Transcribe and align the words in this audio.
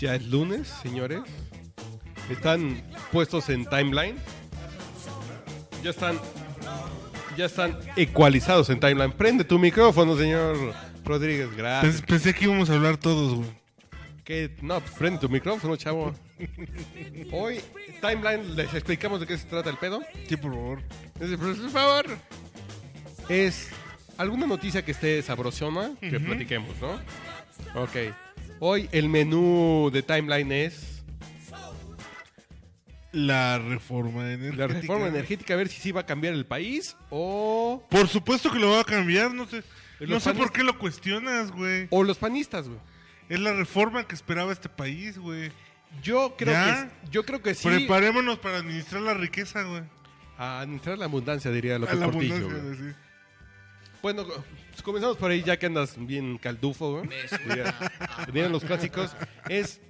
Ya 0.00 0.14
es 0.14 0.26
lunes, 0.26 0.68
señores. 0.82 1.20
Están 2.30 2.82
puestos 3.12 3.48
en 3.48 3.66
timeline. 3.66 4.16
Ya 5.82 5.90
están. 5.90 6.18
Ya 7.36 7.46
están 7.46 7.78
ecualizados 7.96 8.70
en 8.70 8.80
timeline. 8.80 9.12
Prende 9.12 9.44
tu 9.44 9.58
micrófono, 9.58 10.16
señor 10.16 10.74
Rodríguez. 11.04 11.54
Gracias. 11.56 12.02
Pens- 12.02 12.06
pensé 12.06 12.34
que 12.34 12.44
íbamos 12.44 12.70
a 12.70 12.74
hablar 12.74 12.96
todos, 12.96 13.34
güey. 13.36 13.48
¿Qué? 14.24 14.54
No, 14.62 14.80
pues 14.80 14.92
prende 14.92 15.18
tu 15.20 15.28
micrófono, 15.28 15.76
chavo. 15.76 16.14
Hoy, 17.32 17.60
timeline, 18.00 18.54
les 18.56 18.72
explicamos 18.74 19.20
de 19.20 19.26
qué 19.26 19.36
se 19.36 19.46
trata 19.46 19.70
el 19.70 19.76
pedo. 19.76 20.00
Sí, 20.28 20.36
por 20.36 20.52
favor. 20.52 20.82
Dice, 21.18 21.36
Por 21.36 21.70
favor. 21.70 22.06
Es 23.28 23.68
alguna 24.18 24.46
noticia 24.46 24.84
que 24.84 24.92
esté 24.92 25.22
sabrosona 25.22 25.92
que 26.00 26.18
platiquemos, 26.20 26.70
¿no? 26.80 26.92
Ok. 27.82 27.96
Hoy 28.60 28.88
el 28.92 29.08
menú 29.08 29.90
de 29.92 30.02
timeline 30.02 30.52
es 30.52 31.02
La 33.12 33.58
reforma 33.58 34.22
energética. 34.32 34.56
la 34.56 34.66
reforma 34.68 35.06
energética, 35.08 35.54
a 35.54 35.56
ver 35.56 35.68
si 35.68 35.80
sí 35.80 35.92
va 35.92 36.02
a 36.02 36.06
cambiar 36.06 36.34
el 36.34 36.46
país 36.46 36.96
o, 37.10 37.82
Por 37.90 38.06
supuesto 38.08 38.52
que 38.52 38.58
lo 38.58 38.70
va 38.70 38.80
a 38.80 38.84
cambiar, 38.84 39.32
no 39.34 39.46
sé. 39.46 39.62
¿Y 39.98 40.06
No 40.06 40.20
sé 40.20 40.32
por 40.34 40.52
qué 40.52 40.62
lo 40.62 40.78
cuestionas, 40.78 41.50
güey. 41.50 41.88
o 41.90 42.04
los 42.04 42.18
panistas, 42.18 42.68
güey. 42.68 42.78
Es 43.28 43.40
la 43.40 43.52
reforma 43.52 44.06
que 44.06 44.14
esperaba 44.14 44.52
este 44.52 44.68
país, 44.68 45.18
güey. 45.18 45.50
Yo 46.02 46.34
creo 46.36 46.52
¿Ya? 46.52 46.88
que 47.02 47.10
yo 47.10 47.24
creo 47.24 47.42
que 47.42 47.54
sí 47.54 47.66
Preparémonos 47.68 48.38
para 48.38 48.58
administrar 48.58 49.02
la 49.02 49.14
riqueza, 49.14 49.62
güey. 49.64 49.82
a 50.38 50.60
administrar 50.60 50.98
la 50.98 51.06
abundancia 51.06 51.50
diría 51.50 51.78
López 51.78 51.98
la 51.98 52.06
Portillo. 52.10 52.34
abundancia, 52.36 52.92
sí. 52.92 52.96
Bueno, 54.02 54.24
pues 54.26 54.82
comenzamos 54.82 55.16
por 55.16 55.30
ahí 55.30 55.42
ya 55.42 55.58
que 55.58 55.66
andas 55.66 55.94
bien 55.98 56.38
caldufo, 56.38 56.92
güey. 56.92 57.06
Me 57.06 57.28
suena, 57.28 57.74
a- 58.00 58.26
dirían 58.26 58.50
los 58.52 58.64
clásicos. 58.64 59.14
Es 59.48 59.80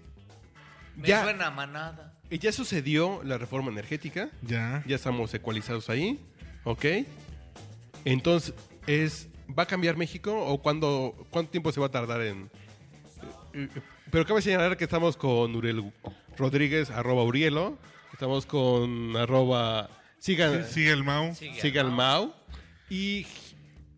me 0.97 1.09
ya 1.09 1.23
suena 1.23 1.47
a 1.47 1.51
manada. 1.51 2.15
y 2.29 2.39
ya 2.39 2.51
sucedió 2.53 3.23
la 3.25 3.39
reforma 3.39 3.71
energética. 3.71 4.31
Ya. 4.43 4.83
Ya 4.87 4.97
estamos 4.97 5.33
ecualizados 5.35 5.89
ahí, 5.91 6.19
¿ok? 6.65 6.85
Entonces, 8.05 8.55
es, 8.87 9.29
¿va 9.57 9.65
a 9.65 9.67
cambiar 9.67 9.97
México 9.97 10.35
o 10.45 10.61
cuándo, 10.61 11.15
cuánto 11.31 11.51
tiempo 11.53 11.71
se 11.73 11.81
va 11.81 11.87
a 11.87 11.91
tardar 11.91 12.23
en...? 12.23 12.51
eh, 13.55 13.69
eh, 13.75 13.81
Pero 14.11 14.27
cabe 14.27 14.43
señalar 14.43 14.77
que 14.77 14.85
estamos 14.85 15.17
con 15.17 15.55
Uriel 15.55 15.93
Rodríguez, 16.37 16.91
arroba 16.91 17.23
Urielo, 17.25 17.79
estamos 18.13 18.47
con 18.47 19.17
arroba... 19.17 19.89
Sigan, 20.19 20.65
Sí, 20.67 20.73
Sigue 20.75 20.91
el 20.91 21.03
Mau. 21.05 21.35
Sigue 21.35 21.81
el 21.81 21.91
Mau, 21.91 22.35
y 22.91 23.27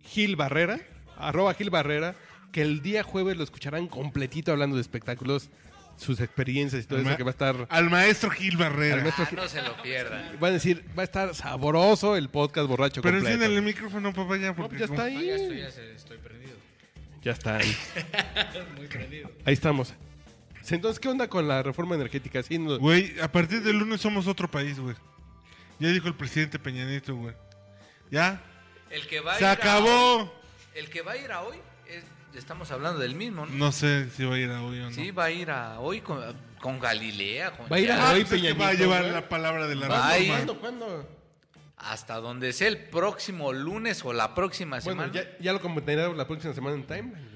Gil 0.03 0.36
Barrera, 0.36 0.81
arroba 1.17 1.55
Gil 1.55 1.70
Barrera, 1.70 2.14
que 2.53 2.62
el 2.62 2.83
día 2.83 3.03
jueves 3.03 3.36
lo 3.36 3.45
escucharán 3.45 3.86
completito 3.89 4.53
hablando 4.53 4.77
de 4.77 4.83
espectáculos, 4.83 5.48
sus 5.97 6.20
experiencias 6.20 6.84
y 6.84 6.86
todo 6.86 6.98
eso 7.00 7.17
que 7.17 7.22
va 7.22 7.31
a 7.31 7.33
estar... 7.33 7.67
Al 7.69 7.91
maestro 7.91 8.31
Gil 8.31 8.56
Barrera. 8.56 8.97
Al 8.97 9.03
maestro 9.03 9.25
Ah, 9.31 9.34
no 9.36 9.48
se 9.48 9.62
lo 9.62 9.81
pierdan. 9.83 10.39
Van 10.41 10.50
a 10.50 10.55
decir, 10.55 10.84
va 10.98 11.03
a 11.03 11.05
estar 11.05 11.34
sabroso 11.34 12.17
el 12.17 12.28
podcast 12.28 12.67
borracho 12.69 13.03
Pero 13.03 13.17
completo. 13.17 13.34
enciéndele 13.34 13.59
el 13.59 13.64
micrófono, 13.64 14.12
papá, 14.12 14.36
ya. 14.36 14.48
No, 14.48 14.56
Porque 14.56 14.78
pues 14.78 14.81
ya 14.81 14.84
está 14.86 15.03
Ah, 15.03 15.06
ahí. 15.06 15.27
ya 15.27 15.34
estoy, 15.36 15.59
ya 15.59 15.69
estoy 15.69 16.19
perdido. 16.19 16.53
Ya 17.22 17.33
está 17.33 17.56
ahí. 17.59 17.77
Muy 18.77 18.87
perdido. 18.89 19.31
Ahí 19.44 19.53
estamos. 19.55 19.94
Entonces, 20.70 20.98
¿qué 20.98 21.09
onda 21.09 21.28
con 21.28 21.47
la 21.47 21.62
reforma 21.62 21.94
energética? 21.94 22.42
Sí, 22.42 22.59
no- 22.59 22.78
Güey, 22.78 23.19
a 23.20 23.31
partir 23.31 23.62
del 23.62 23.78
lunes 23.78 24.00
somos 24.00 24.27
otro 24.27 24.50
país, 24.50 24.78
güey. 24.81 24.97
Ya 25.78 25.89
dijo 25.89 26.09
el 26.09 26.14
presidente 26.14 26.59
Peña 26.59 26.84
Nieto, 26.84 27.14
güey. 27.14 27.34
¿Ya? 28.11 28.41
El 28.93 29.07
que 29.07 29.21
va 29.21 29.33
a 29.33 29.39
¡Se 29.39 29.43
ir 29.45 29.47
a- 29.48 29.53
acabó! 29.53 30.33
el 30.75 30.89
que 30.91 31.03
va 31.03 31.12
a 31.12 31.17
ir 31.17 31.33
a 31.33 31.43
hoy, 31.43 31.57
es- 31.89 32.05
estamos 32.39 32.71
hablando 32.71 32.99
del 33.00 33.15
mismo, 33.15 33.47
¿no? 33.47 33.53
No 33.55 33.72
sé 33.72 34.09
si 34.11 34.25
va 34.25 34.34
a 34.37 34.39
ir 34.39 34.50
a 34.50 34.62
hoy 34.62 34.78
o 34.81 34.84
no. 34.84 34.93
Sí, 34.93 35.11
va 35.11 35.25
a 35.25 35.31
ir 35.31 35.50
a 35.50 35.81
hoy 35.81 36.00
con, 36.00 36.21
con 36.61 36.78
Galilea. 36.78 37.53
Con 37.53 37.66
Va 37.71 37.77
a 37.77 37.81
ir 37.81 37.91
a- 37.93 38.11
Ah, 38.11 38.12
Hoy 38.12 38.21
es 38.21 38.28
Peña 38.28 38.53
que 38.53 38.59
va 38.59 38.69
a 38.69 38.75
llevar 38.75 39.05
la 39.05 39.28
palabra 39.28 39.66
de 39.66 39.75
la 39.75 39.89
reforma. 39.89 40.27
¿Cuándo? 40.37 40.61
¿Cuándo? 40.61 41.09
Hasta 41.77 42.16
donde 42.16 42.53
sea 42.53 42.69
el 42.69 42.78
próximo 42.78 43.53
lunes 43.53 44.05
o 44.05 44.12
la 44.12 44.34
próxima 44.37 44.78
Bueno, 44.81 45.03
semana. 45.03 45.12
ya, 45.12 45.39
ya 45.41 45.53
lo 45.53 45.61
comentaré 45.61 46.15
la 46.15 46.27
próxima 46.28 46.55
semana 46.55 46.77
en 46.77 46.84
Timeline. 46.87 47.33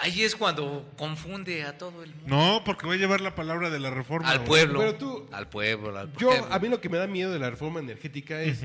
Ahí 0.00 0.22
es 0.22 0.36
cuando 0.36 0.88
confunde 0.96 1.64
a 1.64 1.76
todo 1.76 2.04
el 2.04 2.14
mundo. 2.14 2.28
No, 2.36 2.62
porque 2.64 2.86
va 2.86 2.92
a 2.92 2.96
llevar 2.96 3.20
la 3.20 3.34
palabra 3.34 3.68
de 3.70 3.80
la 3.80 3.90
reforma. 3.90 4.30
al 4.30 4.44
pueblo. 4.44 4.78
Pero 4.78 4.94
tú- 4.94 5.28
Al 5.32 5.48
pueblo, 5.48 5.98
al 5.98 6.12
Yo, 6.16 6.28
pueblo. 6.28 6.46
a 6.54 6.58
mí 6.60 6.68
lo 6.68 6.80
que 6.80 6.88
me 6.88 6.98
da 6.98 7.08
miedo 7.08 7.32
de 7.32 7.40
la 7.40 7.50
reforma 7.50 7.80
energética 7.80 8.40
es... 8.40 8.60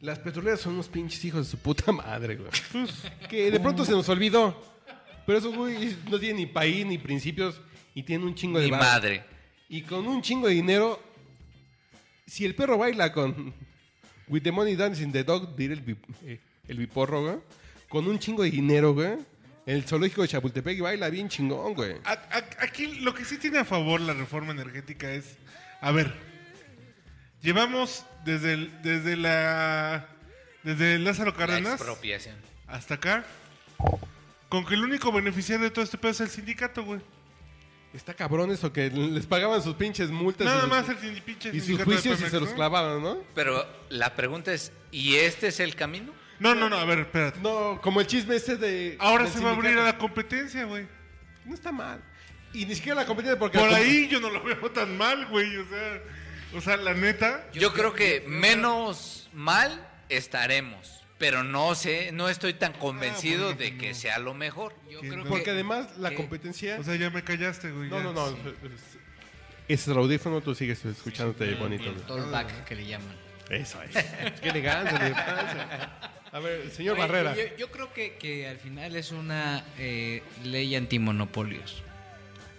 Las 0.00 0.18
petroleras 0.18 0.60
son 0.60 0.74
unos 0.74 0.88
pinches 0.88 1.24
hijos 1.24 1.46
de 1.46 1.50
su 1.50 1.58
puta 1.58 1.90
madre, 1.92 2.36
güey. 2.36 2.50
que 3.28 3.50
de 3.50 3.60
pronto 3.60 3.84
se 3.84 3.92
nos 3.92 4.08
olvidó. 4.08 4.62
Pero 5.26 5.38
esos 5.38 5.54
güey 5.56 5.96
no 6.10 6.18
tienen 6.18 6.36
ni 6.36 6.46
país 6.46 6.86
ni 6.86 6.98
principios 6.98 7.60
y 7.94 8.02
tienen 8.02 8.26
un 8.26 8.34
chingo 8.34 8.60
de 8.60 8.68
madre. 8.70 9.24
Y 9.68 9.82
con 9.82 10.06
un 10.06 10.22
chingo 10.22 10.46
de 10.48 10.54
dinero, 10.54 11.02
si 12.26 12.44
el 12.44 12.54
perro 12.54 12.78
baila 12.78 13.12
con 13.12 13.52
With 14.28 14.42
the 14.42 14.52
money 14.52 14.74
dancing 14.76 15.12
the 15.12 15.22
dog, 15.24 15.54
diré 15.56 15.74
el, 15.74 15.80
bi- 15.80 15.96
eh, 16.24 16.40
el 16.68 16.78
biporro, 16.78 17.22
güey. 17.22 17.36
Con 17.88 18.06
un 18.08 18.18
chingo 18.18 18.42
de 18.42 18.50
dinero, 18.50 18.92
güey. 18.92 19.16
El 19.64 19.84
zoológico 19.84 20.22
de 20.22 20.28
Chapultepec 20.28 20.80
baila 20.80 21.08
bien 21.10 21.28
chingón, 21.28 21.74
güey. 21.74 21.94
A- 22.04 22.12
a- 22.12 22.64
Aquí 22.64 22.86
lo 23.00 23.14
que 23.14 23.24
sí 23.24 23.38
tiene 23.38 23.58
a 23.58 23.64
favor 23.64 24.00
la 24.00 24.14
reforma 24.14 24.52
energética 24.52 25.10
es, 25.12 25.36
a 25.80 25.90
ver, 25.92 26.12
llevamos 27.46 28.04
desde 28.24 28.54
el- 28.54 28.82
desde 28.82 29.16
la 29.16 30.06
desde 30.64 30.98
Lázaro 30.98 31.30
La 31.30 31.36
Cárdenas 31.36 31.74
expropiación. 31.74 32.34
hasta 32.66 32.94
acá, 32.94 33.24
con 34.48 34.66
que 34.66 34.74
el 34.74 34.82
único 34.82 35.12
beneficiario 35.12 35.62
de 35.64 35.70
todo 35.70 35.84
este 35.84 35.96
pedo 35.96 36.10
es 36.10 36.20
el 36.20 36.28
sindicato, 36.28 36.84
güey. 36.84 37.00
Está 37.94 38.12
cabrón 38.14 38.50
eso 38.50 38.72
que 38.72 38.90
les 38.90 39.26
pagaban 39.26 39.62
sus 39.62 39.74
pinches 39.76 40.10
multas. 40.10 40.42
y 40.44 40.50
Nada 40.50 40.60
sus- 40.62 40.68
más 40.70 40.88
el 40.88 41.22
pinche 41.22 41.50
Y 41.54 41.60
sus 41.60 41.82
juicios 41.82 42.20
y 42.20 42.28
se 42.28 42.40
los 42.40 42.50
clavaban, 42.50 43.00
¿no? 43.02 43.18
Pero 43.34 43.64
la 43.90 44.14
pregunta 44.16 44.52
es, 44.52 44.72
¿y 44.90 45.14
este 45.14 45.46
es 45.48 45.60
el 45.60 45.76
camino? 45.76 46.12
No, 46.40 46.54
no, 46.54 46.68
no, 46.68 46.76
a 46.76 46.84
ver, 46.84 46.98
espérate. 46.98 47.38
No, 47.40 47.80
como 47.80 48.00
el 48.00 48.06
chisme 48.06 48.36
ese 48.36 48.56
de... 48.56 48.96
Ahora 48.98 49.26
se 49.26 49.40
va 49.40 49.50
a 49.50 49.54
abrir 49.54 49.78
a 49.78 49.84
la 49.84 49.96
competencia, 49.96 50.64
güey. 50.64 50.86
No 51.46 51.54
está 51.54 51.72
mal. 51.72 52.02
Y 52.52 52.66
ni 52.66 52.74
siquiera 52.74 52.96
la 53.00 53.06
competencia 53.06 53.38
porque... 53.38 53.58
Por 53.58 53.70
la- 53.70 53.78
ahí 53.78 54.06
yo 54.08 54.20
no 54.20 54.28
lo 54.30 54.42
veo 54.42 54.70
tan 54.70 54.98
mal, 54.98 55.24
güey. 55.26 55.56
O 55.56 55.66
sea, 55.66 56.02
o 56.54 56.60
sea, 56.60 56.76
la 56.76 56.94
neta. 56.94 57.46
Yo, 57.52 57.72
creo 57.72 57.94
que 57.94 58.24
menos 58.26 59.28
mal 59.32 59.86
estaremos, 60.08 61.04
pero 61.18 61.42
no 61.44 61.74
sé, 61.74 62.12
no 62.12 62.28
estoy 62.28 62.54
tan 62.54 62.72
convencido 62.74 63.46
bueno, 63.46 63.58
de 63.58 63.68
pues 63.70 63.80
que 63.80 63.88
no. 63.90 63.94
sea 63.94 64.18
lo 64.18 64.34
mejor. 64.34 64.74
Yo 64.90 65.00
creo 65.00 65.16
no. 65.16 65.24
Porque 65.24 65.44
que 65.44 65.50
además 65.50 65.96
la 65.98 66.10
¿Qué? 66.10 66.16
competencia... 66.16 66.78
O 66.78 66.84
sea, 66.84 66.96
ya 66.96 67.10
me 67.10 67.22
callaste, 67.24 67.70
güey. 67.70 67.88
no, 67.88 67.98
ya. 67.98 68.02
no, 68.04 68.12
no. 68.12 68.28
es- 68.28 68.34
Ese 69.68 69.74
es 69.74 69.88
el 69.88 69.96
audífono, 69.98 70.40
tú 70.40 70.54
sigues 70.54 70.84
escuchándote 70.84 71.54
bonito. 71.54 71.84
güey. 71.92 72.06
Tollback 72.06 72.64
que 72.64 72.74
le 72.76 72.86
llaman. 72.86 73.16
Eso 73.50 73.80
es. 73.82 73.90
Qué 74.42 74.48
elegancia, 74.48 74.98
qué 74.98 75.06
elegancia. 75.06 75.92
A 76.32 76.38
ver, 76.40 76.68
señor 76.70 76.94
Oye, 76.98 77.06
Barrera. 77.06 77.34
Yo, 77.36 77.56
yo 77.56 77.70
creo 77.70 77.92
que, 77.92 78.16
que 78.16 78.48
al 78.48 78.58
final 78.58 78.96
es 78.96 79.12
una 79.12 79.64
eh, 79.78 80.22
ley 80.42 80.74
antimonopolios. 80.74 81.82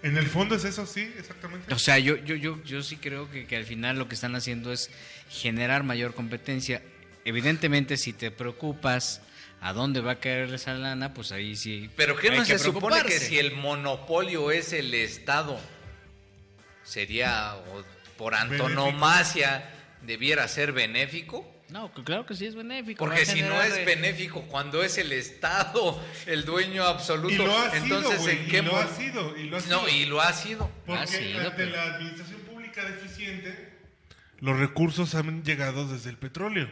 En 0.08 0.18
el 0.18 0.28
fondo 0.28 0.56
es 0.56 0.64
eso, 0.64 0.86
sí, 0.86 1.14
exactamente. 1.20 1.74
O 1.74 1.78
sea, 1.78 2.00
yo, 2.00 2.16
yo, 2.16 2.36
yo, 2.36 2.64
yo 2.64 2.82
sí 2.82 2.96
creo 2.96 3.30
que, 3.30 3.46
que 3.46 3.58
al 3.58 3.66
final 3.66 4.00
lo 4.00 4.08
que 4.08 4.16
están 4.16 4.36
haciendo 4.36 4.72
es 4.72 4.90
generar 5.30 5.84
mayor 5.84 6.14
competencia. 6.14 6.82
Evidentemente, 7.26 7.98
si 7.98 8.14
te 8.14 8.32
preocupas 8.32 9.22
a 9.60 9.74
dónde 9.74 10.00
va 10.00 10.14
a 10.14 10.20
caer 10.22 10.54
esa 10.54 10.76
lana, 10.76 11.14
pues 11.14 11.34
ahí 11.34 11.58
sí. 11.58 11.90
Pero 11.98 12.16
¿qué 12.16 12.32
no 12.32 12.46
se 12.46 12.58
supone 12.58 13.04
que 13.04 13.20
si 13.20 13.38
el 13.38 13.54
monopolio 13.54 14.50
es 14.50 14.72
el 14.72 14.94
Estado, 14.94 15.60
sería 16.84 17.56
o 17.56 17.84
por 18.16 18.34
antonomasia 18.34 19.70
debiera 20.04 20.48
ser 20.48 20.72
benéfico? 20.72 21.54
No, 21.70 21.92
claro 21.92 22.26
que 22.26 22.34
sí 22.34 22.46
es 22.46 22.56
benéfico. 22.56 23.04
Porque 23.04 23.26
si 23.26 23.42
no 23.42 23.62
es 23.62 23.86
benéfico 23.86 24.42
cuando 24.44 24.84
es 24.84 24.98
el 24.98 25.12
Estado 25.12 26.02
el 26.26 26.46
dueño 26.46 26.84
absoluto, 26.84 27.34
Y 27.34 27.38
lo 27.38 27.58
ha 27.58 27.72
sido, 27.72 27.84
entonces 28.00 28.28
en 28.28 28.44
y 28.46 28.48
qué 28.48 28.62
lo 28.62 28.72
mon- 28.72 28.84
ha 28.84 28.88
sido, 28.88 29.38
y 29.38 29.44
lo 29.50 29.58
ha 29.58 29.62
No, 29.62 29.90
y 29.90 30.06
lo 30.06 30.22
ha 30.22 30.32
sido. 30.34 30.72
Porque 30.86 31.02
Ha 31.04 31.08
sido, 31.08 31.40
ante 31.42 31.52
pero- 31.58 31.72
la 31.72 31.84
administración 31.96 32.40
pública 32.42 32.86
deficiente, 32.86 33.74
los 34.40 34.58
recursos 34.58 35.14
han 35.16 35.44
llegado 35.44 35.88
desde 35.88 36.10
el 36.10 36.18
petróleo. 36.18 36.70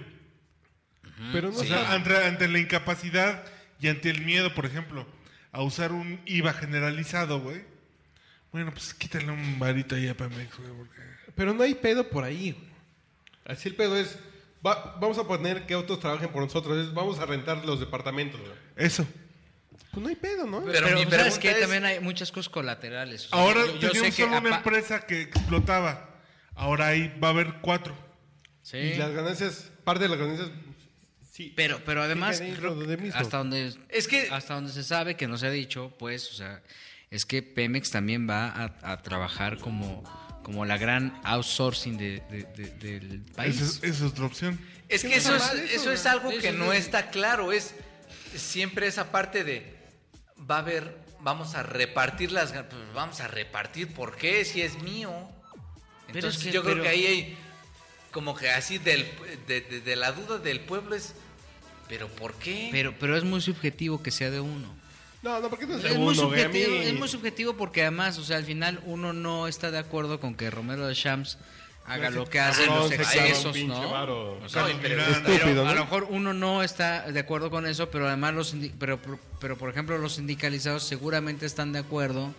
Pero 1.34 1.50
no 1.52 1.58
O 1.58 1.62
sé. 1.62 1.68
sea, 1.68 1.92
ante, 1.94 2.16
ante 2.26 2.48
la 2.48 2.60
incapacidad 2.60 3.44
y 3.82 3.88
ante 3.90 4.10
el 4.10 4.22
miedo, 4.22 4.54
por 4.54 4.66
ejemplo, 4.66 5.06
a 5.52 5.62
usar 5.62 5.92
un 5.92 6.22
IVA 6.26 6.54
generalizado, 6.54 7.40
güey. 7.42 7.64
Bueno, 8.52 8.72
pues 8.72 8.94
quítale 8.94 9.30
un 9.32 9.60
varito 9.60 9.96
ahí 9.96 10.08
a 10.08 10.16
Pemex, 10.16 10.58
güey, 10.58 10.70
porque... 10.72 11.02
Pero 11.36 11.54
no 11.54 11.64
hay 11.64 11.76
pedo 11.76 12.10
por 12.10 12.24
ahí, 12.24 12.52
güey. 12.54 12.70
Así 13.46 13.68
el 13.70 13.76
pedo 13.76 13.98
es. 13.98 14.18
Va- 14.66 14.96
vamos 15.00 15.18
a 15.18 15.24
poner 15.28 15.66
que 15.66 15.76
otros 15.76 16.00
trabajen 16.00 16.30
por 16.30 16.42
nosotros. 16.44 16.78
es, 16.88 16.94
vamos 16.94 17.20
a 17.20 17.26
rentar 17.26 17.64
los 17.66 17.80
departamentos, 17.80 18.40
güey. 18.42 18.54
Eso. 18.76 19.06
Pues 19.92 20.04
no 20.04 20.10
hay 20.10 20.16
pedo, 20.16 20.46
¿no? 20.46 20.60
Pero 20.66 20.72
Pero, 20.74 20.86
mi 21.00 21.04
¿sabes 21.06 21.08
pregunta 21.10 21.40
que 21.42 21.52
es- 21.52 21.60
También 21.62 21.86
hay 21.86 22.00
muchas 22.00 22.32
cosas 22.32 22.50
colaterales. 22.50 23.26
O 23.28 23.30
sea, 23.30 23.40
Ahora 23.40 23.62
yo- 23.66 23.74
yo 23.76 23.82
sé 23.82 23.88
teníamos 23.94 24.16
que 24.16 24.24
solo 24.24 24.38
una 24.40 24.50
apa- 24.50 24.58
empresa 24.58 25.06
que 25.06 25.22
explotaba. 25.22 26.10
Ahora 26.56 26.88
ahí 26.88 27.14
va 27.24 27.30
a 27.30 27.32
haber 27.32 27.56
cuatro. 27.62 27.96
Sí. 28.62 28.78
Y 28.78 28.96
las 28.96 29.12
ganancias, 29.12 29.72
parte 29.84 30.04
de 30.04 30.10
las 30.10 30.18
ganancias. 30.18 30.50
Sí. 31.32 31.54
Pero, 31.56 31.82
pero 31.86 32.02
además, 32.02 32.40
Fíjate, 32.40 32.58
creo 32.60 32.76
lo 32.76 32.86
de 32.88 32.96
que 32.98 33.04
mismo. 33.04 33.20
hasta 33.20 33.38
donde 33.38 33.74
Es 33.90 34.08
que- 34.08 34.30
hasta 34.32 34.54
donde 34.56 34.72
se 34.72 34.84
sabe 34.84 35.16
que 35.16 35.28
no 35.28 35.38
se 35.38 35.48
ha 35.48 35.52
dicho, 35.52 35.94
pues, 36.00 36.32
o 36.32 36.34
sea, 36.34 36.62
es 37.12 37.26
que 37.26 37.44
Pemex 37.44 37.92
también 37.92 38.28
va 38.30 38.48
a, 38.50 38.92
a 38.92 39.02
trabajar 39.02 39.58
como, 39.60 40.04
como 40.46 40.64
la 40.64 40.78
gran 40.78 41.20
outsourcing 41.24 41.98
de- 41.98 42.22
de- 42.30 42.44
de- 42.44 43.00
del 43.00 43.22
país. 43.36 43.56
Esa 43.56 43.64
es, 43.66 43.84
esa 43.96 44.06
es 44.06 44.12
otra 44.12 44.26
opción. 44.28 44.60
Es 44.88 45.02
que 45.02 45.16
eso 45.16 45.36
es, 45.36 45.42
eso, 45.44 45.56
eso 45.74 45.92
es 45.92 46.06
algo 46.06 46.30
que 46.30 46.52
no 46.52 46.72
está 46.72 47.10
claro. 47.10 47.52
Es 47.52 47.74
siempre 48.36 48.86
esa 48.86 49.12
parte 49.12 49.44
de 49.44 49.76
va 50.50 50.58
a 50.58 50.60
haber, 50.60 51.00
vamos 51.22 51.56
a 51.56 51.64
repartir 51.64 52.32
las, 52.32 52.52
pues 52.52 52.94
vamos 52.94 53.22
a 53.22 53.28
repartir. 53.28 53.92
¿Por 53.96 54.18
qué? 54.18 54.46
Si 54.46 54.62
es 54.62 54.80
mío. 54.84 55.12
Pero 56.06 56.20
Entonces 56.20 56.42
es 56.42 56.46
que- 56.48 56.52
yo 56.54 56.62
creo 56.62 56.76
pero- 56.76 56.84
que 56.84 56.90
ahí 56.90 57.06
hay 57.08 57.38
como 58.12 58.36
que 58.36 58.52
así 58.52 58.78
del, 58.78 59.04
de, 59.48 59.62
de- 59.62 59.82
de 59.82 59.96
la 59.96 60.12
duda 60.12 60.38
del 60.38 60.60
pueblo 60.60 60.94
es, 60.96 61.16
pero 61.90 62.08
¿por 62.08 62.36
qué? 62.36 62.70
Pero, 62.72 62.94
pero 63.00 63.18
es 63.18 63.24
muy 63.24 63.42
subjetivo 63.42 64.04
que 64.04 64.12
sea 64.12 64.30
de 64.30 64.42
uno. 64.42 64.76
No, 65.26 65.40
no, 65.42 65.50
porque 65.50 65.66
no 65.66 65.76
es 65.76 65.84
Es 65.84 65.98
muy, 65.98 66.14
mí- 66.14 66.22
subjetivo, 66.22 66.76
es 66.76 66.94
muy 66.94 67.08
subjetivo 67.08 67.54
porque 67.58 67.82
además, 67.82 68.20
o 68.20 68.24
sea, 68.24 68.38
al 68.38 68.44
final 68.46 68.80
uno 68.86 69.12
no 69.12 69.48
está 69.48 69.72
de 69.72 69.80
acuerdo 69.80 70.20
con 70.20 70.36
que 70.36 70.52
Romero 70.52 70.86
de 70.86 70.94
Shams 70.94 71.40
haga 71.88 72.12
lo 72.12 72.26
que 72.30 72.40
hacen 72.40 72.68
los 72.68 72.76
clava 72.76 72.86
un 72.86 72.94
excesos, 72.94 73.58
¿no? 73.64 73.90
varo. 73.90 74.40
O 74.44 74.48
sea, 74.50 74.68
No, 74.68 74.80
pero- 74.82 75.02
pero 75.26 75.54
¿no? 75.56 75.68
a 75.68 75.74
lo 75.74 75.82
mejor 75.86 76.08
uno 76.12 76.34
no 76.36 76.62
está 76.62 77.12
de 77.12 77.20
acuerdo 77.20 77.50
con 77.50 77.66
eso, 77.66 77.90
pero 77.90 78.08
además 78.08 78.36
los 78.36 78.56
pero, 78.80 79.00
pero, 79.42 79.58
por 79.58 79.70
ejemplo 79.72 79.98
los 79.98 80.14
sindicalizados 80.14 80.84
seguramente 80.84 81.48
están 81.48 81.74
de 81.74 81.80
acuerdo 81.80 82.32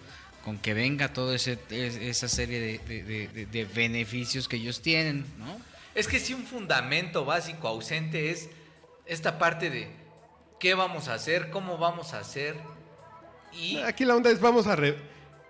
con 0.44 0.56
que 0.58 0.72
venga 0.72 1.12
toda 1.12 1.34
esa 1.34 2.28
serie 2.28 2.60
de, 2.60 2.78
de- 2.86 3.02
de- 3.02 3.28
de- 3.28 3.46
de 3.46 3.64
beneficios 3.64 4.46
que 4.46 4.56
ellos 4.56 4.80
tienen, 4.80 5.26
¿no? 5.38 5.60
Es 5.96 6.06
que 6.06 6.20
si 6.20 6.34
un 6.34 6.44
fundamento 6.44 7.24
básico 7.24 7.66
ausente 7.66 8.30
es 8.30 8.48
esta 9.06 9.38
parte 9.38 9.70
de 9.70 9.88
qué 10.58 10.74
vamos 10.74 11.08
a 11.08 11.14
hacer, 11.14 11.50
cómo 11.50 11.78
vamos 11.78 12.14
a 12.14 12.20
hacer 12.20 12.56
y 13.52 13.78
Aquí 13.78 14.04
la 14.04 14.16
onda 14.16 14.30
es 14.30 14.40
vamos 14.40 14.66
a 14.66 14.76
re- 14.76 14.96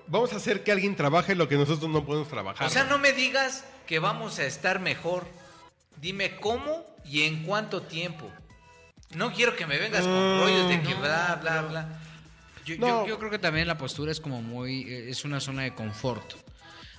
vamos 0.07 0.33
a 0.33 0.37
hacer 0.37 0.63
que 0.63 0.71
alguien 0.73 0.95
trabaje 0.97 1.35
lo 1.35 1.49
que 1.49 1.57
nosotros 1.57 1.91
no 1.91 2.05
podemos 2.05 2.29
trabajar. 2.29 2.67
O 2.67 2.71
sea, 2.71 2.85
no 2.85 2.99
me 2.99 3.13
digas 3.13 3.65
que 3.87 3.99
vamos 3.99 4.39
a 4.39 4.45
estar 4.45 4.79
mejor. 4.81 5.27
Dime 6.01 6.37
cómo 6.37 6.85
y 7.05 7.23
en 7.23 7.43
cuánto 7.45 7.83
tiempo. 7.83 8.31
No 9.15 9.33
quiero 9.33 9.57
que 9.57 9.67
me 9.67 9.79
vengas 9.79 10.03
con 10.03 10.13
Mm, 10.37 10.41
rollos 10.41 10.69
de 10.69 10.83
que 10.83 10.95
no, 10.95 11.01
bla, 11.01 11.39
bla, 11.41 11.63
bla. 11.63 11.89
Yo, 12.65 12.75
yo- 12.75 13.07
yo 13.07 13.19
creo 13.19 13.31
que 13.31 13.39
también 13.39 13.67
la 13.67 13.79
postura 13.79 14.13
es 14.13 14.21
como 14.21 14.43
muy, 14.43 14.83
eh, 14.83 15.11
es 15.11 15.25
una 15.25 15.41
zona 15.41 15.63
de 15.63 15.75
confort. 15.75 16.35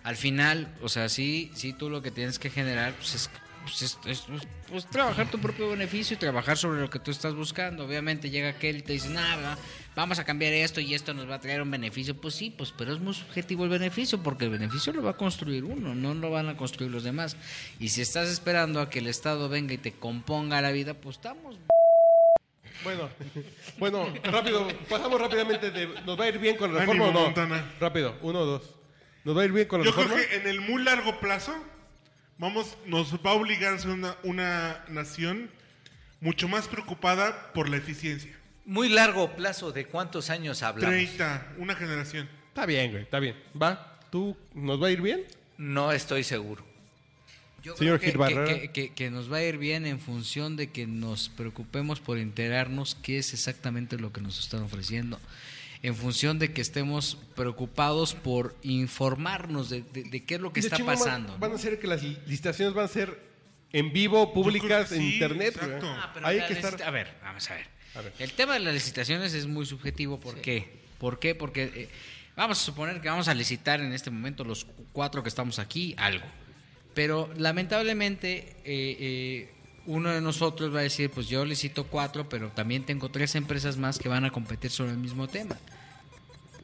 Al 0.04 0.16
final, 0.16 0.74
o 0.82 0.90
sea, 0.90 1.10
sí, 1.10 1.52
sí 1.54 1.74
tú 1.74 1.90
lo 1.90 2.02
que 2.02 2.12
tienes 2.12 2.40
que 2.40 2.50
generar 2.50 2.94
pues 2.94 3.14
es, 3.16 3.30
pues 3.68 3.82
es- 3.82 3.98
es- 4.06 4.22
pues, 4.22 4.42
pues, 4.70 4.86
trabajar 4.90 5.30
tu 5.30 5.40
propio 5.40 5.70
beneficio 5.70 6.16
y 6.16 6.18
trabajar 6.20 6.58
sobre 6.58 6.80
lo 6.80 6.90
que 6.90 7.00
tú 7.00 7.12
estás 7.12 7.34
buscando. 7.36 7.86
Obviamente 7.86 8.30
llega 8.30 8.50
aquel 8.50 8.78
y 8.78 8.82
te 8.82 8.94
dice, 8.94 9.10
nada, 9.10 9.58
vamos 9.96 10.20
a 10.20 10.24
cambiar 10.24 10.54
esto 10.54 10.80
y 10.80 10.94
esto 10.94 11.14
nos 11.14 11.30
va 11.30 11.36
a 11.36 11.42
traer 11.42 11.62
un 11.62 11.70
beneficio. 11.70 12.16
Pues 12.16 12.34
sí, 12.36 12.50
pues, 12.58 12.74
pero 12.78 12.94
es 12.94 13.00
muy 13.00 13.14
subjetivo 13.14 13.66
el 13.66 13.70
beneficio 13.70 14.24
porque 14.24 14.46
el 14.46 14.52
beneficio 14.52 14.94
lo 14.94 15.04
va 15.04 15.12
a 15.12 15.18
construir 15.18 15.66
uno, 15.66 15.94
no 15.96 16.14
lo 16.14 16.32
van 16.32 16.48
a 16.48 16.56
construir 16.56 16.92
los 16.92 17.04
demás. 17.04 17.36
Y 17.80 17.90
si 17.90 18.02
estás 18.02 18.30
esperando 18.30 18.80
a 18.80 18.90
que 18.90 19.00
el 19.00 19.08
Estado 19.08 19.50
venga 19.50 19.74
y 19.74 19.78
te 19.78 19.92
componga 19.92 20.62
la 20.62 20.72
vida, 20.72 20.94
pues 20.94 21.18
estamos 21.18 21.58
Bueno, 22.84 23.10
bueno, 23.80 24.08
rápido, 24.24 24.68
pasamos 24.90 25.20
rápidamente 25.20 25.72
de 25.72 25.88
¿nos 26.06 26.18
va 26.20 26.26
a 26.26 26.30
ir 26.30 26.38
bien 26.40 26.56
con 26.58 26.74
la 26.74 26.84
Ánimo, 26.84 26.94
reforma 27.06 27.20
o 27.20 27.22
no? 27.22 27.26
Montana. 27.26 27.74
Rápido, 27.80 28.16
uno 28.22 28.40
o 28.40 28.46
dos. 28.46 28.62
¿Nos 29.26 29.36
va 29.36 29.42
a 29.42 29.46
ir 29.46 29.52
bien 29.52 29.68
con 29.68 29.80
la 29.82 29.86
Yo 29.88 29.94
creo 29.94 30.06
reforma? 30.08 30.28
que 30.30 30.36
en 30.38 30.48
el 30.48 30.62
muy 30.62 30.84
largo 30.84 31.20
plazo 31.20 31.54
vamos, 32.38 32.78
nos 32.86 33.14
va 33.16 33.32
a 33.32 33.34
obligar 33.34 33.74
a 33.74 33.80
ser 33.80 33.92
una, 33.92 34.16
una 34.24 34.84
nación 34.90 35.50
mucho 36.22 36.48
más 36.48 36.68
preocupada 36.68 37.52
por 37.54 37.70
la 37.70 37.78
eficiencia. 37.78 38.32
Muy 38.66 38.90
largo 38.90 39.36
plazo, 39.36 39.72
¿de 39.72 39.86
cuántos 39.86 40.30
años 40.30 40.62
hablamos? 40.64 40.94
30, 40.96 41.54
una 41.58 41.76
generación. 41.76 42.28
Está 42.50 42.66
bien, 42.66 42.92
güey, 42.92 43.04
está 43.04 43.20
bien. 43.20 43.36
¿Va? 43.60 44.00
¿Tú 44.10 44.36
nos 44.54 44.82
va 44.82 44.88
a 44.88 44.92
ir 44.92 45.02
bien? 45.02 45.24
No 45.58 45.92
estoy 45.92 46.24
seguro. 46.24 46.66
Yo 47.64 47.76
Señor 47.76 48.00
creo 48.00 48.12
Gil 48.12 48.12
que, 48.12 48.18
Barrera. 48.18 48.62
que- 48.62 48.72
que- 48.72 48.94
que 48.94 49.10
nos 49.10 49.32
va 49.32 49.38
a 49.38 49.44
ir 49.44 49.58
bien 49.58 49.86
en 49.86 50.00
función 50.00 50.56
de 50.56 50.70
que 50.72 50.86
nos 50.88 51.30
preocupemos 51.30 52.00
por 52.00 52.18
enterarnos 52.18 52.96
qué 53.02 53.18
es 53.18 53.34
exactamente 53.34 53.98
lo 53.98 54.12
que 54.14 54.22
nos 54.22 54.40
están 54.40 54.64
ofreciendo. 54.64 55.20
En 55.88 55.96
función 55.96 56.38
de 56.38 56.52
que 56.52 56.60
estemos 56.62 57.18
preocupados 57.36 58.14
por 58.14 58.56
informarnos 58.62 59.70
de, 59.70 59.84
de- 59.84 60.04
de 60.04 60.26
qué 60.26 60.36
es 60.36 60.42
lo 60.42 60.52
que 60.52 60.60
De 60.62 60.68
está 60.68 60.84
pasando. 60.84 61.38
Van, 61.38 61.52
¿no? 61.52 61.56
a 61.56 61.60
ser 61.60 61.80
que 61.80 61.88
las 61.88 62.04
licitaciones 62.04 62.74
van 62.74 62.86
a 62.86 62.88
ser 62.90 63.18
en 63.72 63.94
vivo, 63.94 64.34
públicas, 64.34 64.92
en 64.92 65.00
sí, 65.00 65.14
internet. 65.14 65.58
Ah, 65.62 66.12
pero 66.14 66.28
Hay 66.28 66.46
que 66.46 66.54
estar... 66.54 66.82
A 66.84 66.92
ver, 66.92 67.14
vamos 67.24 67.50
a 67.50 67.56
ver. 67.56 67.68
A 67.96 68.02
ver. 68.02 68.14
El 68.20 68.32
tema 68.34 68.54
de 68.54 68.60
las 68.60 68.74
licitaciones 68.74 69.34
es 69.34 69.48
muy 69.48 69.66
subjetivo. 69.66 70.20
¿Por 70.20 70.42
qué? 70.42 70.68
¿Por 70.98 71.20
qué? 71.20 71.36
Porque 71.36 71.64
eh, 71.74 71.90
vamos 72.36 72.60
a 72.60 72.64
suponer 72.66 73.00
que 73.00 73.08
vamos 73.08 73.30
a 73.30 73.34
licitar 73.34 73.80
en 73.80 73.94
este 73.94 74.10
momento 74.12 74.44
los 74.44 74.66
cu- 74.66 74.86
cuatro 74.92 75.24
que 75.24 75.30
estamos 75.30 75.58
aquí 75.58 75.96
algo. 75.98 76.26
Pero 76.94 77.30
lamentablemente 77.38 78.56
eh, 78.66 78.98
eh, 79.00 79.50
uno 79.86 80.10
de 80.10 80.20
nosotros 80.20 80.74
va 80.76 80.80
a 80.80 80.84
decir, 80.84 81.10
pues 81.12 81.30
yo 81.30 81.46
licito 81.46 81.86
cuatro, 81.86 82.28
pero 82.28 82.50
también 82.50 82.84
tengo 82.84 83.08
tres 83.10 83.36
empresas 83.36 83.78
más 83.78 84.00
que 84.00 84.10
van 84.10 84.26
a 84.26 84.32
competir 84.32 84.70
sobre 84.70 84.92
el 84.92 84.98
mismo 84.98 85.28
tema. 85.30 85.56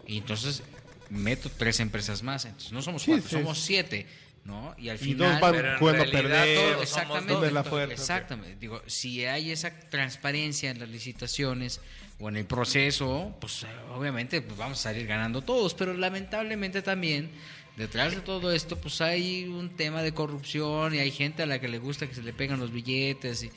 Y 0.07 0.17
entonces 0.17 0.63
meto 1.09 1.50
tres 1.57 1.79
empresas 1.79 2.23
más. 2.23 2.45
Entonces 2.45 2.71
no 2.71 2.81
somos 2.81 3.03
Sí, 3.03 3.11
cuatro, 3.11 3.29
sí. 3.29 3.35
somos 3.35 3.59
siete. 3.59 4.07
¿no? 4.45 4.75
Y 4.77 4.89
al 4.89 4.97
Y 4.97 5.00
final... 5.00 5.39
dos 5.39 5.39
van 5.39 5.77
jugando 5.77 6.11
perder. 6.11 6.77
Exactamente. 6.81 7.31
¿Dónde 7.33 7.47
es 7.47 7.53
la 7.53 7.63
fuerza? 7.63 7.94
Exactamente. 7.94 8.57
Digo, 8.59 8.81
si 8.88 9.25
hay 9.25 9.51
esa 9.51 9.71
transparencia 9.89 10.69
en 10.71 10.79
las 10.79 10.89
licitaciones 10.89 11.79
o 12.19 12.27
en 12.29 12.38
el 12.38 12.45
proceso, 12.45 13.35
pues 13.39 13.65
obviamente 13.95 14.41
pues, 14.41 14.57
vamos 14.57 14.79
a 14.79 14.83
salir 14.83 15.07
ganando 15.07 15.41
todos, 15.41 15.73
pero 15.73 15.94
lamentablemente 15.94 16.81
también 16.81 17.29
detrás 17.77 18.13
de 18.13 18.21
todo 18.21 18.51
esto 18.51 18.77
pues 18.77 19.01
hay 19.01 19.45
un 19.45 19.69
tema 19.75 20.03
de 20.03 20.13
corrupción 20.13 20.94
y 20.94 20.99
hay 20.99 21.09
gente 21.09 21.41
a 21.41 21.45
la 21.47 21.59
que 21.59 21.67
le 21.67 21.79
gusta 21.79 22.07
que 22.07 22.13
se 22.13 22.21
le 22.21 22.31
pegan 22.33 22.59
los 22.59 22.71
billetes 22.71 23.44
y, 23.44 23.51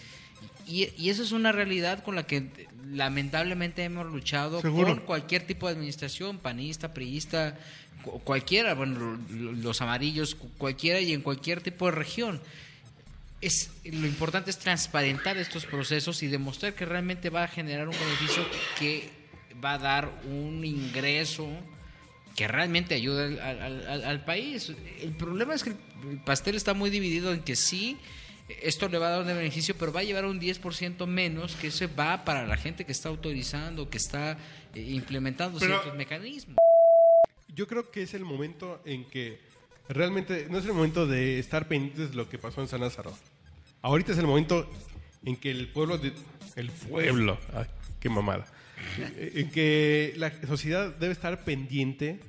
y, 0.66 0.88
y 0.98 1.10
eso 1.10 1.22
es 1.22 1.32
una 1.32 1.52
realidad 1.52 2.02
con 2.02 2.14
la 2.16 2.26
que 2.26 2.48
lamentablemente 2.90 3.84
hemos 3.84 4.06
luchado 4.06 4.60
Seguro. 4.60 4.88
con 4.88 5.04
cualquier 5.06 5.46
tipo 5.46 5.66
de 5.66 5.74
administración, 5.74 6.38
panista, 6.38 6.92
priista, 6.94 7.58
cu- 8.02 8.20
cualquiera, 8.20 8.74
bueno, 8.74 9.18
lo- 9.30 9.52
los 9.52 9.80
amarillos, 9.80 10.34
cu- 10.34 10.48
cualquiera 10.58 11.00
y 11.00 11.12
en 11.12 11.20
cualquier 11.22 11.60
tipo 11.60 11.86
de 11.86 11.92
región. 11.92 12.40
Es, 13.40 13.70
lo 13.84 14.06
importante 14.06 14.50
es 14.50 14.58
transparentar 14.58 15.36
estos 15.36 15.66
procesos 15.66 16.22
y 16.22 16.26
demostrar 16.26 16.74
que 16.74 16.84
realmente 16.86 17.28
va 17.30 17.44
a 17.44 17.48
generar 17.48 17.86
un 17.88 17.94
beneficio 17.98 18.44
que 18.78 19.10
va 19.62 19.74
a 19.74 19.78
dar 19.78 20.10
un 20.30 20.64
ingreso 20.64 21.48
que 22.34 22.48
realmente 22.48 22.94
al, 22.96 23.38
al- 23.40 23.86
al- 23.88 24.04
al 24.04 24.24
país. 24.24 24.72
El 25.00 25.12
problema 25.12 25.54
es 25.54 25.64
que 25.64 25.70
el 25.70 26.18
pastel 26.24 26.54
está 26.54 26.74
muy 26.74 26.90
dividido 26.90 27.32
en 27.32 27.40
que 27.40 27.56
sí, 27.56 27.96
esto 28.48 28.88
le 28.88 28.98
va 28.98 29.08
a 29.08 29.10
dar 29.10 29.20
un 29.22 29.26
beneficio, 29.26 29.74
pero 29.76 29.92
va 29.92 30.00
a 30.00 30.04
llevar 30.04 30.24
un 30.24 30.40
10% 30.40 31.06
menos 31.06 31.54
que 31.56 31.68
ese 31.68 31.86
va 31.88 32.24
para 32.24 32.46
la 32.46 32.56
gente 32.56 32.84
que 32.84 32.92
está 32.92 33.08
autorizando, 33.08 33.90
que 33.90 33.98
está 33.98 34.38
eh, 34.74 34.80
implementando 34.80 35.58
Pero- 35.58 35.72
ciertos 35.80 35.96
mecanismos. 35.96 36.56
Yo 37.54 37.66
creo 37.66 37.90
que 37.90 38.02
es 38.02 38.12
el 38.14 38.24
momento 38.24 38.82
en 38.84 39.04
que 39.06 39.38
realmente 39.88 40.46
no 40.50 40.58
es 40.58 40.66
el 40.66 40.72
momento 40.74 41.06
de 41.06 41.38
estar 41.38 41.68
pendientes 41.68 42.10
de 42.10 42.16
lo 42.16 42.28
que 42.28 42.38
pasó 42.38 42.60
en 42.60 42.68
San 42.68 42.80
Lázaro. 42.80 43.16
Ahorita 43.82 44.12
es 44.12 44.18
el 44.18 44.26
momento 44.26 44.70
en 45.24 45.36
que 45.36 45.50
el 45.50 45.68
pueblo, 45.68 45.96
de- 45.98 46.12
el 46.56 46.70
pueblo, 46.70 47.38
ay, 47.54 47.66
qué 48.00 48.08
mamada, 48.08 48.46
Eh, 48.98 49.32
en 49.36 49.50
que 49.50 50.12
la 50.18 50.30
sociedad 50.46 50.94
debe 50.94 51.12
estar 51.12 51.44
pendiente 51.44 52.20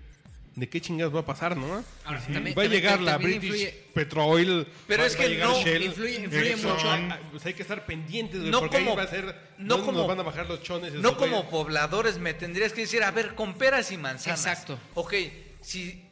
de 0.58 0.68
qué 0.68 0.82
chingados 0.82 1.16
va 1.16 1.20
a 1.20 1.26
pasar, 1.26 1.56
¿no? 1.56 1.84
Ahora, 2.04 2.20
Sí, 2.20 2.34
también- 2.34 2.58
va 2.58 2.62
a 2.64 2.66
también- 2.66 2.72
llegar 2.72 3.00
la 3.00 3.12
también 3.14 3.40
British 3.40 3.62
influye- 3.62 3.74
Petroil, 3.94 4.68
Pero 4.88 5.04
va- 5.04 5.08
es 5.08 5.16
que 5.16 5.38
no, 5.38 5.62
Shell. 5.62 5.84
influye- 5.84 6.58
mucho. 6.58 7.18
Pues 7.32 7.46
hay 7.46 7.54
que 7.54 7.62
estar 7.62 7.86
pendientes, 7.86 8.40
güey, 8.40 8.52
No 8.52 8.60
porque 8.62 8.78
como- 8.80 8.92
ahí 8.92 8.98
va 8.98 9.04
a 9.04 9.08
ser, 9.08 9.26
no 9.60 9.68
¿dónde 9.78 9.86
como- 9.86 9.98
nos 10.00 10.08
van 10.08 10.20
a 10.20 10.24
bajar 10.24 10.48
los 10.48 10.62
chones. 10.64 10.94
No 10.94 11.16
como 11.16 11.48
pobladores 11.50 12.18
me 12.18 12.34
tendrías 12.34 12.74
que 12.74 12.82
decir, 12.82 13.04
a 13.04 13.12
ver, 13.12 13.36
con 13.36 13.54
peras 13.54 13.92
y 13.92 13.98
manzanas. 13.98 14.40
Exacto. 14.46 14.80
Ok, 14.96 15.14
si 15.62 16.04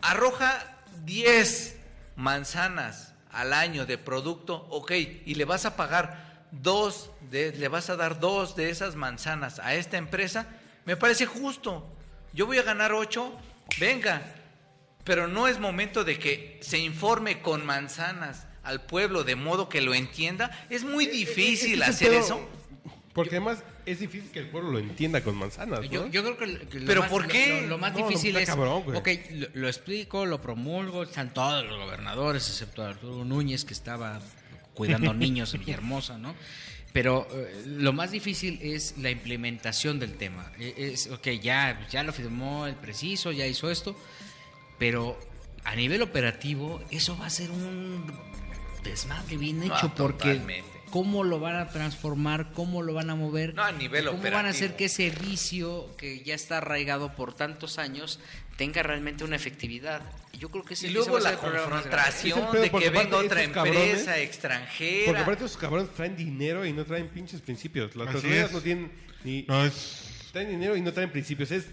arroja 0.00 0.78
10 1.04 1.76
manzanas 2.14 3.14
al 3.32 3.52
año 3.52 3.84
de 3.84 3.98
producto, 3.98 4.66
ok, 4.70 4.92
y 5.26 5.34
le 5.34 5.44
vas 5.44 5.64
a 5.66 5.74
pagar 5.76 6.46
dos, 6.52 7.10
de, 7.30 7.52
le 7.52 7.66
vas 7.68 7.90
a 7.90 7.96
dar 7.96 8.20
dos 8.20 8.54
de 8.56 8.70
esas 8.70 8.94
manzanas 8.94 9.58
a 9.58 9.74
esta 9.74 9.96
empresa, 9.98 10.46
me 10.84 10.96
parece 10.96 11.26
justo. 11.26 11.92
Yo 12.32 12.46
voy 12.46 12.58
a 12.58 12.62
ganar 12.62 12.92
8, 12.92 13.32
venga, 13.78 14.22
pero 15.04 15.26
no 15.28 15.48
es 15.48 15.58
momento 15.58 16.04
de 16.04 16.18
que 16.18 16.58
se 16.62 16.78
informe 16.78 17.40
con 17.40 17.64
manzanas 17.64 18.46
al 18.62 18.82
pueblo 18.84 19.24
de 19.24 19.36
modo 19.36 19.68
que 19.68 19.80
lo 19.80 19.94
entienda. 19.94 20.50
Es 20.70 20.84
muy 20.84 21.06
difícil 21.06 21.80
Ese 21.82 21.90
hacer 21.90 22.08
pedo- 22.10 22.20
eso. 22.20 22.48
Porque 23.14 23.36
además 23.36 23.64
es 23.84 23.98
difícil 24.00 24.30
que 24.30 24.38
el 24.38 24.48
pueblo 24.48 24.70
lo 24.72 24.78
entienda 24.78 25.22
con 25.24 25.34
manzanas, 25.34 25.80
¿no? 25.80 25.86
Yo, 25.86 26.06
yo 26.08 26.22
creo 26.22 26.36
que, 26.36 26.46
lo- 26.46 26.68
que 26.68 26.80
lo 26.80 26.86
¿Pero 26.86 27.00
más, 27.00 27.10
por 27.10 27.26
qué? 27.26 27.62
Lo, 27.62 27.68
lo 27.68 27.78
más 27.78 27.92
No, 27.94 28.00
no, 28.00 28.08
difícil 28.08 28.36
es. 28.36 28.46
cabrón, 28.48 28.82
güey. 28.84 28.96
ok, 28.98 29.08
lo, 29.32 29.46
lo 29.54 29.66
explico, 29.68 30.24
lo 30.26 30.40
promulgo. 30.40 31.02
Están 31.02 31.32
todos 31.34 31.64
los 31.64 31.78
gobernadores, 31.78 32.46
excepto 32.48 32.84
Arturo 32.84 33.24
Núñez, 33.24 33.64
que 33.64 33.72
estaba 33.74 34.20
cuidando 34.74 35.12
niños 35.14 35.52
en 35.54 35.60
Villahermosa, 35.60 36.18
¿no? 36.18 36.34
Pero 36.92 37.28
eh, 37.30 37.62
lo 37.66 37.92
más 37.92 38.10
difícil 38.10 38.58
es 38.62 38.94
la 38.98 39.10
implementación 39.10 39.98
del 39.98 40.14
tema. 40.16 40.50
E- 40.58 40.74
Es, 40.76 41.08
ok, 41.08 41.28
ya, 41.40 41.86
ya 41.90 42.02
lo 42.02 42.12
firmó 42.12 42.66
el 42.66 42.74
preciso, 42.74 43.30
ya 43.30 43.46
hizo 43.46 43.70
esto, 43.70 43.94
pero 44.78 45.18
a 45.64 45.74
nivel 45.76 46.00
operativo 46.02 46.82
eso 46.90 47.16
va 47.18 47.26
a 47.26 47.30
ser 47.30 47.50
un 47.50 48.04
desmadre 48.82 49.36
bien 49.36 49.62
hecho 49.62 49.92
porque 49.94 50.18
totalmente. 50.34 50.77
Cómo 50.90 51.24
lo 51.24 51.40
van 51.40 51.56
a 51.56 51.68
transformar, 51.68 52.52
cómo 52.52 52.82
lo 52.82 52.94
van 52.94 53.10
a 53.10 53.14
mover, 53.14 53.54
No, 53.54 53.62
a 53.64 53.72
nivel 53.72 54.06
cómo 54.06 54.22
van 54.22 54.46
a 54.46 54.50
hacer 54.50 54.76
que 54.76 54.86
ese 54.86 55.10
vicio 55.10 55.94
que 55.96 56.20
ya 56.22 56.34
está 56.34 56.58
arraigado 56.58 57.14
por 57.14 57.34
tantos 57.34 57.78
años 57.78 58.20
tenga 58.56 58.82
realmente 58.82 59.24
una 59.24 59.36
efectividad. 59.36 60.02
Yo 60.32 60.50
creo 60.50 60.64
que 60.64 60.74
ese 60.74 60.88
Y 60.88 60.90
luego 60.90 61.18
la 61.18 61.36
confrontación 61.36 62.52
de 62.52 62.70
porque 62.70 62.86
que 62.86 62.90
venga 62.90 63.16
otra 63.16 63.42
empresa 63.42 64.12
Porque 64.12 64.22
extranjera. 64.22 65.20
aparte 65.22 65.44
esos 65.44 65.56
cabrones 65.56 65.90
traen 65.94 66.16
dinero 66.16 66.64
y 66.66 66.72
no 66.72 66.84
traen 66.84 67.08
pinches 67.08 67.40
principios. 67.40 67.94
Las 67.96 68.08
personas 68.12 68.52
no 68.52 68.60
tienen 68.60 68.90
ni... 69.24 69.42
No, 69.48 69.64
es... 69.64 70.04
Traen 70.32 70.50
dinero 70.50 70.76
y 70.76 70.80
no 70.80 70.92
traen 70.92 71.10
principios. 71.10 71.50
Es, 71.50 71.66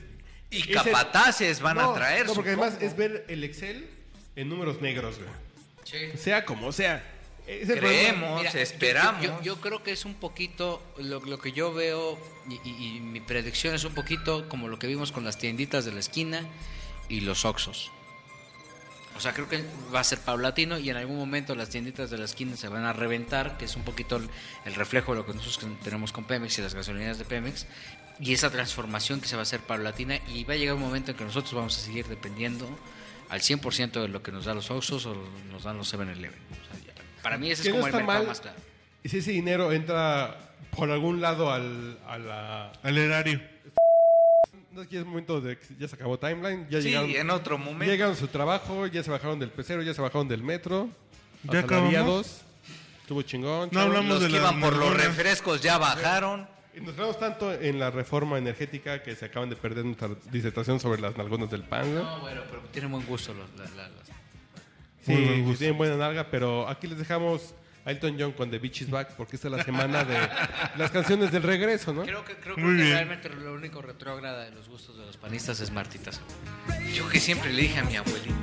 Y 0.49 0.61
es 0.61 0.67
el- 0.67 0.73
capataces 0.75 1.59
van 1.59 1.77
No, 1.77 1.91
a 1.91 1.95
traer. 1.95 2.25
No, 2.27 2.33
porque 2.33 2.51
además 2.51 2.77
es 2.81 2.95
ver 2.95 3.25
el 3.27 3.43
Excel 3.43 3.87
en 4.35 4.49
números 4.49 4.81
negros, 4.81 5.17
güey. 5.17 5.29
Sí. 5.83 6.17
Sea 6.17 6.45
como 6.45 6.71
sea. 6.71 7.03
Es 7.47 7.69
el 7.69 7.79
Creemos. 7.79 8.41
Mira, 8.41 8.51
esperamos. 8.59 9.21
Yo, 9.23 9.41
yo 9.41 9.61
creo 9.61 9.83
que 9.83 9.91
es 9.91 10.05
un 10.05 10.15
poquito, 10.15 10.81
lo, 10.97 11.19
lo 11.19 11.37
que 11.39 11.51
yo 11.51 11.73
veo 11.73 12.17
y, 12.49 12.55
y- 12.67 12.97
y 12.97 12.99
mi 12.99 13.19
predicción 13.21 13.75
es 13.75 13.83
un 13.83 13.93
poquito 13.93 14.49
como 14.49 14.67
lo 14.67 14.79
que 14.79 14.87
vimos 14.87 15.11
con 15.11 15.23
las 15.23 15.37
tienditas 15.37 15.85
de 15.85 15.91
la 15.91 15.99
esquina 15.99 16.41
y 17.07 17.21
los 17.21 17.45
Oxos. 17.45 17.91
O 19.15 19.19
sea, 19.21 19.33
creo 19.33 19.47
que 19.47 19.63
va 19.93 20.01
a 20.01 20.03
ser 20.03 20.19
paulatino 20.19 20.77
y 20.77 20.89
en 20.89 20.97
algún 20.97 21.17
momento 21.17 21.55
las 21.55 21.69
tienditas 21.69 22.09
de 22.09 22.17
la 22.17 22.25
esquina 22.25 22.57
se 22.57 22.67
van 22.67 22.83
a 22.83 22.91
reventar, 22.91 23.57
que 23.57 23.63
es 23.65 23.75
un 23.77 23.83
poquito 23.83 24.17
el, 24.17 24.29
el 24.65 24.75
reflejo 24.75 25.13
de 25.13 25.19
lo 25.19 25.25
que 25.25 25.33
nosotros 25.33 25.73
tenemos 25.83 26.11
con 26.11 26.25
Pemex 26.25 26.57
y 26.57 26.61
las 26.61 26.73
gasolineras 26.75 27.17
de 27.17 27.23
Pemex. 27.25 27.65
Y 28.19 28.33
esa 28.33 28.49
transformación 28.49 29.21
que 29.21 29.27
se 29.27 29.35
va 29.35 29.41
a 29.41 29.43
hacer 29.43 29.61
paulatina 29.61 30.19
y 30.33 30.43
va 30.45 30.53
a 30.55 30.57
llegar 30.57 30.75
un 30.75 30.81
momento 30.81 31.11
en 31.11 31.17
que 31.17 31.23
nosotros 31.23 31.53
vamos 31.53 31.77
a 31.77 31.81
seguir 31.81 32.07
dependiendo 32.07 32.67
al 33.29 33.39
100% 33.41 34.01
de 34.01 34.07
lo 34.09 34.21
que 34.21 34.31
nos 34.33 34.45
dan 34.45 34.55
los 34.55 34.69
Oxos 34.71 35.05
o 35.05 35.15
nos 35.51 35.63
dan 35.63 35.77
los 35.77 35.93
7-Eleven. 35.93 36.33
O 36.51 36.83
sea, 36.83 36.84
para 37.25 37.37
mí 37.37 37.51
ese 37.51 37.63
es 37.63 37.67
no 37.69 37.73
como 37.75 37.87
el 37.87 37.91
está 37.91 37.97
mercado 37.97 38.19
mal 38.19 38.27
más 38.27 38.39
claro. 38.41 38.57
si 39.03 39.17
ese 39.17 39.31
dinero 39.31 39.71
entra 39.71 40.37
por 40.77 40.89
algún 40.91 41.19
lado 41.21 41.51
al, 41.51 41.97
a 42.07 42.17
la... 42.17 42.71
Al 42.83 42.97
erario. 42.97 43.41
No 44.71 44.81
es 44.81 44.87
que 44.89 44.99
es 44.99 45.05
momento 45.05 45.39
de 45.41 45.57
que 45.57 45.65
ya 45.79 45.87
se 45.87 45.95
acabó 45.95 46.19
Timeline, 46.19 46.67
ya 46.69 46.81
Sí, 46.81 46.89
llegaron... 46.89 47.09
en 47.11 47.29
otro 47.31 47.57
momento. 47.57 47.85
Llegaron 47.91 48.13
a 48.13 48.17
su 48.17 48.27
trabajo, 48.27 48.85
ya 48.87 49.01
se 49.03 49.09
bajaron 49.09 49.39
del 49.39 49.49
pecero, 49.49 49.81
ya 49.81 49.93
se 49.93 50.01
bajaron 50.01 50.27
del 50.27 50.43
metro. 50.43 50.89
¿Ya 51.43 51.59
asalariados. 51.59 52.41
Estuvo 53.01 53.21
chingón. 53.21 53.69
No 53.71 53.79
chavos. 53.79 53.85
hablamos 53.87 54.09
Los 54.09 54.21
de 54.21 54.27
que 54.27 54.33
las 54.33 54.41
iban 54.51 54.59
por 54.61 54.75
los 54.75 54.93
refrescos 54.97 55.61
ya 55.61 55.77
bajaron. 55.77 56.47
Y 56.75 56.81
Nos 56.81 56.93
quedamos 56.93 57.17
tanto 57.19 57.53
en 57.53 57.79
la 57.79 57.89
reforma 57.89 58.37
energética 58.37 59.01
que 59.01 59.15
se 59.15 59.25
acaban 59.25 59.49
de 59.49 59.55
perder 59.55 59.85
nuestra 59.85 60.09
disertación 60.29 60.79
sobre 60.81 60.99
las 60.99 61.15
nalgonas 61.17 61.49
del 61.49 61.63
pan. 61.63 61.95
No, 61.95 62.19
bueno, 62.19 62.41
pero 62.49 62.61
tienen 62.73 62.91
buen 62.91 63.05
gusto 63.05 63.33
los, 63.33 63.47
la- 63.57 63.73
la- 63.81 63.87
las- 63.89 64.09
Sí, 65.05 65.41
gusto. 65.41 65.59
tienen 65.59 65.77
buena 65.77 65.95
nalga, 65.97 66.27
pero 66.29 66.67
aquí 66.67 66.87
les 66.87 66.97
dejamos 66.97 67.53
a 67.85 67.91
Elton 67.91 68.15
John 68.19 68.31
con 68.31 68.49
The 68.49 68.57
Beach 68.57 68.81
is 68.81 68.89
Back 68.89 69.11
porque 69.15 69.35
esta 69.35 69.47
es 69.47 69.53
la 69.53 69.63
semana 69.63 70.03
de 70.03 70.17
las 70.77 70.89
canciones 70.91 71.31
del 71.31 71.43
regreso, 71.43 71.93
¿no? 71.93 72.01
Creo 72.03 72.25
que, 72.25 72.35
creo, 72.35 72.57
Muy 72.57 72.75
que 72.77 72.83
bien. 72.83 72.93
realmente 72.95 73.29
lo 73.29 73.53
único 73.53 73.81
retrógrada 73.81 74.45
de 74.45 74.51
los 74.51 74.67
gustos 74.67 74.97
de 74.97 75.05
los 75.05 75.17
panistas 75.17 75.59
es 75.59 75.71
Martitas. 75.71 76.19
Yo 76.93 77.07
que 77.09 77.19
siempre 77.19 77.53
le 77.53 77.61
dije 77.63 77.79
a 77.79 77.83
mi 77.83 77.95
abuelita, 77.95 78.33